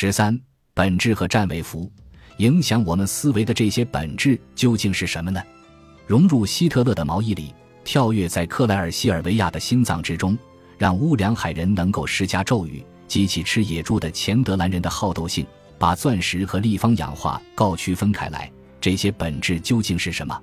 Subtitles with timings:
[0.00, 0.40] 十三，
[0.74, 1.90] 本质和占位符
[2.36, 5.42] 影响我们思维的这些本质究竟是什么呢？
[6.06, 10.38] 融入希特勒的毛衣里，跳跃在克莱尔西尔维亚的心脏之中，
[10.78, 15.44] 让乌梁海人能够施加咒语，激起吃野猪的钱德兰人的好斗性，
[15.80, 18.48] 把钻石和立方氧化锆区分开来。
[18.80, 20.40] 这些本质究竟是什么？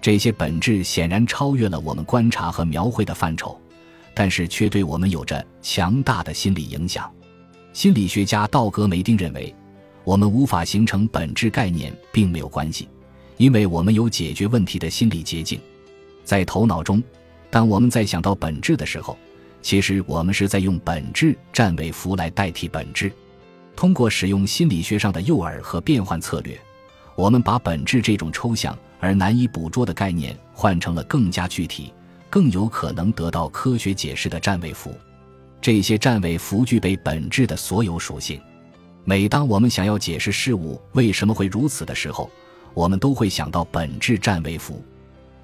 [0.00, 3.60] 这些本质显然超越了我们观察和描绘的范畴，
[4.14, 7.12] 但是却对我们有着强大的心理影响。
[7.76, 9.54] 心理学家道格梅丁认为，
[10.02, 12.88] 我们无法形成本质概念并没有关系，
[13.36, 15.60] 因为我们有解决问题的心理捷径。
[16.24, 17.02] 在头脑中，
[17.50, 19.14] 当我们在想到本质的时候，
[19.60, 23.12] 其实我们是在用本质占位符来代替本质。
[23.76, 26.58] 通过使用心理学上的诱饵和变换策略，
[27.14, 31.92] 我们把本质这种抽象而难以捕捉的概念换成了更加具体、
[32.30, 34.94] 更有可能得到科学解释的占位符。
[35.60, 38.40] 这些占位符具备本质的所有属性。
[39.04, 42.30] 每当我们想要解释事物为什么会如此的时候，
[42.74, 44.84] 我们都会想到本质占位符。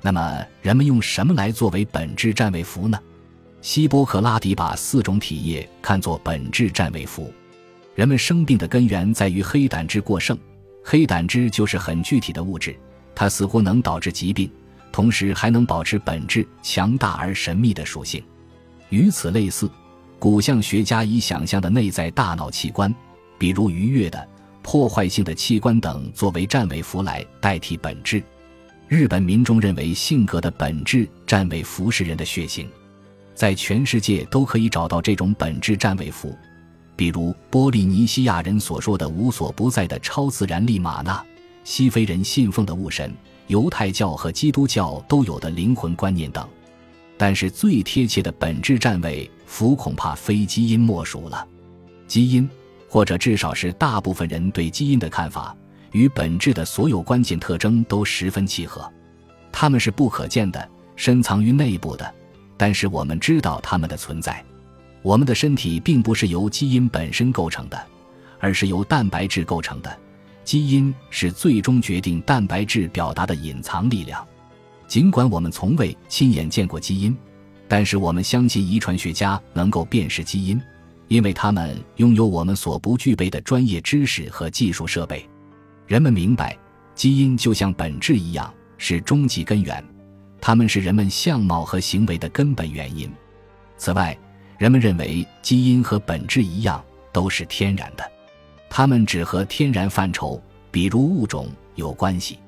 [0.00, 2.98] 那么，人们用什么来作为本质占位符呢？
[3.60, 7.32] 希波克拉底把四种体液看作本质占位符。
[7.94, 10.36] 人们生病的根源在于黑胆汁过剩，
[10.82, 12.74] 黑胆汁就是很具体的物质，
[13.14, 14.50] 它似乎能导致疾病，
[14.90, 18.20] 同时还能保持本质强大而神秘的属性。
[18.88, 19.70] 与此类似。
[20.22, 22.94] 古相学家以想象的内在大脑器官，
[23.38, 24.28] 比如愉悦的、
[24.62, 28.22] 破坏性的器官等作为占位符来代替本质。
[28.86, 32.70] 日本民众认为性格的本质占位符是人的血型，
[33.34, 36.38] 在全世界都可以找到这种本质占位符，
[36.94, 41.20] 比如波利尼西亚人所说的无所不在的超自然力玛纳，
[41.64, 43.12] 西非人信奉的物神，
[43.48, 46.48] 犹太教和基督教都有的灵魂观念等。
[47.18, 49.28] 但是最贴切的本质占位。
[49.52, 51.46] 福恐怕非基因莫属了，
[52.06, 52.48] 基因，
[52.88, 55.54] 或者至少是大部分人对基因的看法，
[55.90, 58.90] 与本质的所有关键特征都十分契合。
[59.52, 62.14] 它们是不可见的，深藏于内部的，
[62.56, 64.42] 但是我们知道它们的存在。
[65.02, 67.78] 我们的身体并不是由基因本身构成的，
[68.40, 69.94] 而是由蛋白质构成的。
[70.44, 74.26] 基因是最终决定蛋白质表达的隐藏力量。
[74.88, 77.14] 尽管我们从未亲眼见过基因。
[77.72, 80.60] 但是我们相信遗传学家能够辨识基因，
[81.08, 85.26] 因为他们拥有我们所不具备的专业知识和技术设备。
[85.86, 86.54] 人们明白，
[86.94, 89.82] 基因就像本质一样是终极根源，
[90.38, 93.10] 它们是人们相貌和行为的根本原因。
[93.78, 94.14] 此外，
[94.58, 98.04] 人们认为基因和本质一样都是天然的，
[98.68, 100.38] 它们只和天然范畴，
[100.70, 102.38] 比如物种有关系。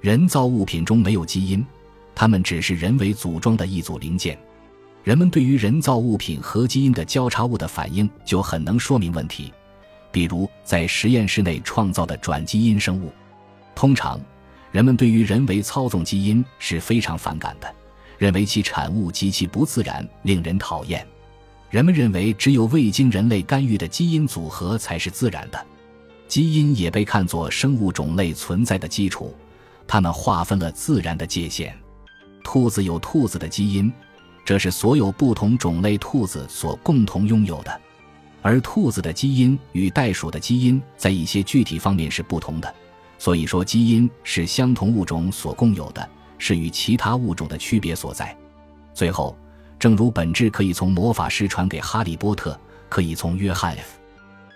[0.00, 1.62] 人造物品中没有基因，
[2.14, 4.38] 它们只是人为组装的一组零件。
[5.02, 9.52] 人们对于人造物品和基因的交叉物的反应就很能说明问题，
[10.12, 13.12] 比如在实验室内创造的转基因生物。
[13.74, 14.20] 通常，
[14.70, 17.74] 人们对于人为操纵基因是非常反感的，
[18.16, 21.04] 认为其产物极其不自然，令人讨厌。
[21.68, 25.66] 人们认为只有未经人类干预的基因组合才是自然的。
[26.28, 29.34] 基因也被看作生物种类存在的基础，
[29.86, 31.76] 它们划分了自然的界限。
[32.44, 33.92] 兔子有兔子的基因。
[34.44, 37.80] 这是所有不同种类兔子所共同拥有的，
[38.40, 42.74] 而兔子的基因与袋鼠的基因在一些具体方面是不同的。
[43.18, 46.08] 所以说，基因是相同物种所共有的，
[46.38, 48.36] 是与其他物种的区别所在。
[48.92, 49.36] 最后，
[49.78, 52.58] 正如本质可以从魔法师传给哈利波特，
[52.88, 53.80] 可以从约翰 ·F·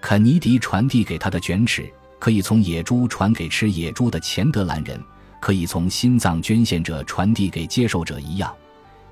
[0.00, 4.98] 肯尼迪传递给他的卷尺，可以从野猪传给吃野猪的钱德兰人，
[5.42, 8.54] 可以从心脏捐献者传递给接受者一样。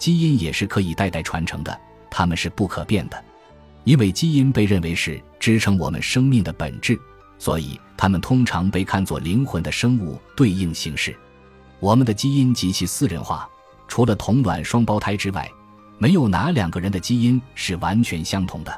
[0.03, 1.81] 基因也是可以代代传承的，
[2.11, 3.25] 它们是不可变的，
[3.85, 6.99] 因为基因被认为是支撑我们生命的本质，
[7.39, 11.17] 所以它们通常被看作灵魂的生物对应形式。
[11.79, 13.49] 我们的基因极其私人化，
[13.87, 15.49] 除了同卵双胞胎之外，
[15.99, 18.77] 没有哪两个人的基因是完全相同的。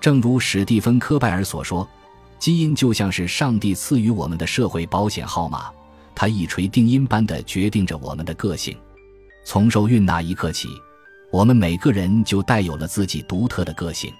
[0.00, 1.88] 正如史蒂芬·科拜尔所说，
[2.38, 5.72] 基因就像是上帝赐予我们的社会保险号码，
[6.14, 8.78] 它一锤定音般的决定着我们的个性。
[9.44, 10.68] 从受孕那一刻起，
[11.30, 14.12] 我们每个人就带有了自己独特的个性。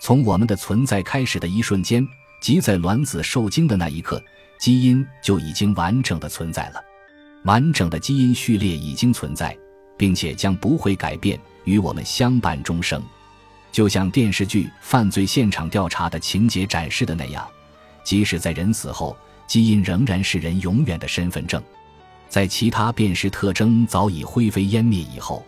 [0.00, 2.06] 从我们的存在开始的一瞬间，
[2.40, 4.22] 即在卵子受精的那一刻，
[4.58, 6.82] 基因就已经完整的存在了。
[7.44, 9.56] 完整的基因序列已经存在，
[9.96, 13.02] 并且将不会改变，与我们相伴终生。
[13.72, 17.46] 就像电视剧《犯罪现场调查》的情节展示的那样，
[18.04, 19.16] 即使在人死后，
[19.46, 21.62] 基因仍然是人永远的身份证。
[22.30, 25.44] 在其他辨识特征早已灰飞烟灭以后，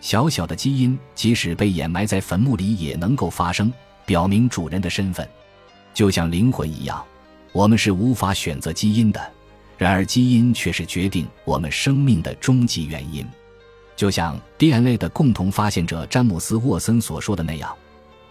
[0.00, 3.70] 小小的基因即使被掩埋在坟墓里也能够发声，
[4.06, 5.28] 表明主人的身份。
[5.92, 7.04] 就像灵魂一样，
[7.52, 9.20] 我们是无法选择基因的，
[9.76, 13.26] 然而基因却是决定我们生命的终极原因。
[13.96, 17.76] 就像 DNA 的共同发现者詹姆斯·沃森所说的那样，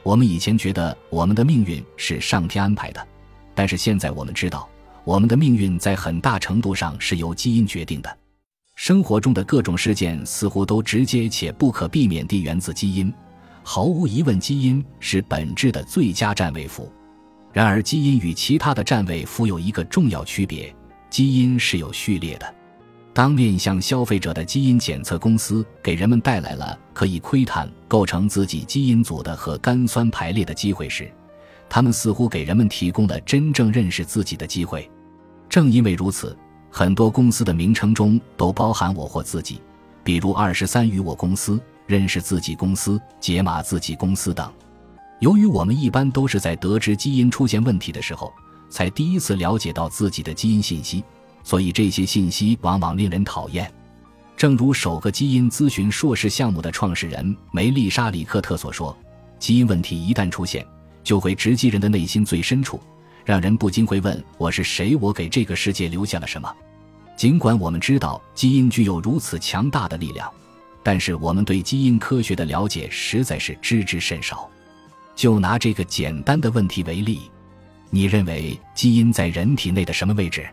[0.01, 3.05] 我们以前觉得我们的命运是上天安排的，
[3.53, 4.67] 但是现在我们知道，
[5.03, 8.17] 我们的命运在很大程度上是由基因决定的。
[8.75, 13.13] 生活中的各种事件似乎都直接且不可避免地源自基因，
[13.63, 16.91] 毫无疑问，基因是本质的最佳占位符。
[17.53, 20.73] 然而，基因与其他的占位符有一个重要区别：
[21.09, 22.55] 基因是有序列的。
[23.13, 31.11] 当面向消费者的基因检测公司给人们带来了可以窥探构成自己基因组的核苷酸排列的机会时，
[31.73, 34.91] 他们似乎给人们提供了真正认识自己的机会。
[35.47, 36.37] 正因为如此，
[36.69, 39.61] 很多公司的名称中都包含“我”或“自己”，
[40.03, 41.57] 比如二十三与我公司、
[41.87, 44.51] 认识自己公司、解码自己公司等。
[45.21, 48.33] 由于我们一般都是在得知基因出现问题的时候，
[48.69, 51.01] 才第一次了解到自己的基因信息。
[51.41, 53.71] 所以这些信息往往令人讨厌，
[54.35, 58.95] 正如首个基因咨询硕士项目的创始人梅丽莎·里克特所说
[59.39, 60.65] ：“基因问题一旦出现，
[61.03, 62.79] 就会直击人的内心最深处，
[63.25, 64.95] 让人不禁会问：我是谁？
[64.95, 66.53] 我给这个世界留下了什么？”
[67.17, 70.31] 尽管我们知道基因具有如此强大的力量，
[70.81, 74.49] 但是我们对基因科学的了解实在是知之甚少。
[75.15, 77.29] 就拿这个简单的问题为例，
[77.91, 80.47] 你认为基因在人体内的什么位置？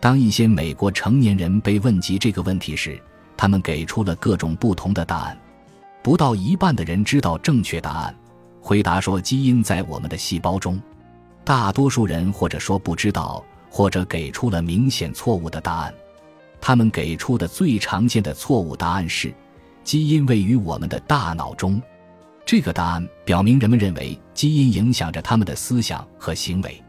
[0.00, 2.98] 当一些美国成年人被问及这个问题时，
[3.36, 5.38] 他们给出了各种不同的答案。
[6.02, 8.16] 不到一半的人知道正确答案，
[8.60, 10.80] 回答说基因在我们的细胞中。
[11.44, 15.94] 大多数人或者说不知道，或者给出了明显错误的答案。
[16.60, 19.32] 他们给出的最常见的错误答案是，
[19.84, 21.80] 基因位于我们的大脑中。
[22.44, 26.82] 这个答案表明人们认为基因影响着他们的思想和行为。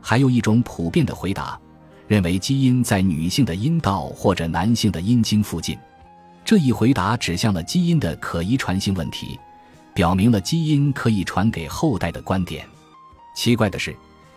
[0.00, 1.58] 还有一种普遍的回答。
[2.06, 5.78] 认为基因在女性的阴道或者男性的阴茎附近，
[6.42, 9.38] 这一回答指向了基因的可遗传性问题，
[9.98, 12.64] 表明了基因可以传给后代的观点。
[13.34, 13.92] 奇怪的是，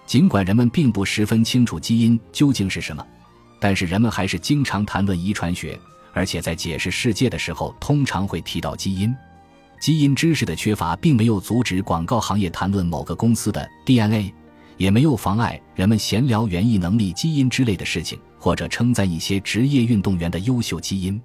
[0.08, 3.06] 尽管人们并不十分清楚基因究竟是什么，
[3.60, 5.80] 但是人们还是经常谈论遗传学，
[6.14, 9.16] 而且在解释世界的时候通常会提到基因。
[9.80, 14.34] 基因知识的缺乏并没有阻止广告行业谈论某个公司的 DNA。
[14.78, 21.22] 也没有妨碍人们闲聊园艺能力、基因之类的事情，或者称赞一些职业运动员的优秀基因。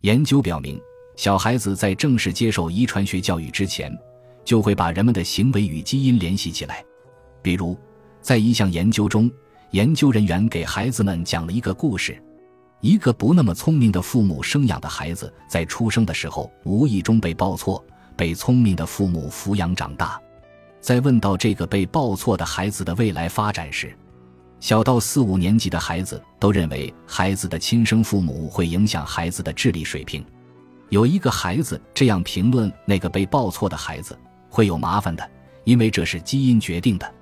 [0.00, 0.80] 研究表明，
[1.18, 3.92] 小孩子在正式接受遗传学教育之前，
[4.44, 6.84] 就会把人们的行为与基因联系起来。
[7.42, 7.76] 比如，
[8.22, 9.28] 在一项研究中，
[9.72, 12.22] 研究人员给孩子们讲了一个故事：
[12.80, 17.84] 一个不那么聪明的父母生养的孩子，在出生的时候无意中被抱错，
[18.16, 20.22] 被聪明的父母抚养长大。
[20.80, 23.92] 在问到这个被抱错的孩子的未来发展时，
[24.60, 30.24] 小到四五年级的孩子都认为孩子的亲生父母会影响孩子的智力水平。
[30.90, 34.18] 有一个孩子这样评论那个被报错的孩子
[34.48, 35.30] ：“会有麻烦的，
[35.64, 37.14] 因为这是基因决定的。”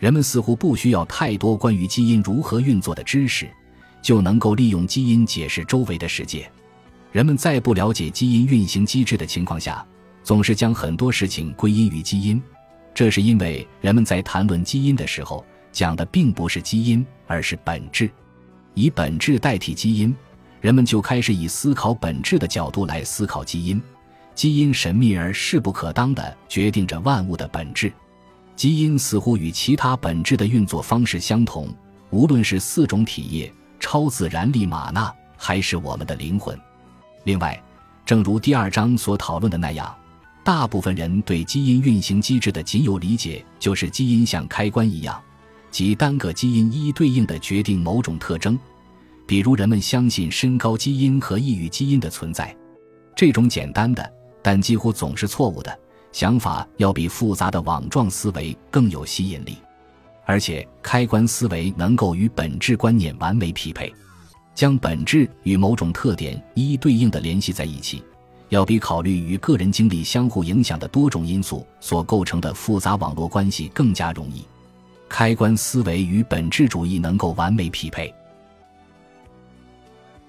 [0.00, 3.48] 人们似乎不需要太多关于基因如何运作的知识，
[4.02, 6.50] 就能够利用基因解释周围的世界。
[7.12, 9.86] 人们在不了解基因运行机制的情况下，
[10.24, 12.42] 总是将很多事情归因于基因。
[12.92, 18.10] 这是因为人们在谈论基因的时候，讲的并不是基因，而是本质。
[18.74, 20.14] 以本质代替基因，
[20.64, 23.78] 人们就开始以思考本质的角度来思考基因。
[24.34, 27.92] 基因神秘而势不可当的决定着万物的本质。
[28.56, 31.68] 基因似乎与其他本质的运作方式相同，
[32.08, 36.58] 无论是四种体液、超自然力玛纳，还是我们的灵魂。
[37.24, 37.62] 另外，
[38.06, 39.94] 正如第二章所讨论的那样。
[40.42, 45.20] 大部分人对基因运行机制的仅有理解，就是基因像开关一样，
[45.70, 48.58] 即单个基因一一对应的决定某种特征。
[49.26, 52.54] 比如，人们相信身高基因和抑郁基因的存在。
[53.16, 54.12] 这种简单的，
[54.42, 55.78] 但几乎总是错误的
[56.12, 59.56] 想法，要比复杂的网状思维更有吸引力。
[60.26, 63.92] 而且，开关思维能够与本质观念完美匹配，
[64.54, 68.02] 将本质与某种特点一一对应的联系在一起。
[68.50, 74.44] 要比考虑与个人经历相互影响的多种因素所构成的复杂网络关系更加容易。
[75.08, 78.14] 开关思维与本质主义能够完美匹配。